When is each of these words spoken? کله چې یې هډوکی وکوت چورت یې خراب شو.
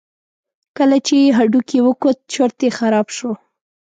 کله 0.77 0.97
چې 1.05 1.15
یې 1.21 1.29
هډوکی 1.37 1.79
وکوت 1.83 2.17
چورت 2.33 2.57
یې 2.65 2.69
خراب 2.79 3.07
شو. 3.17 3.31